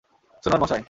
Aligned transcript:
শুনুন, 0.43 0.59
মশাই। 0.61 0.79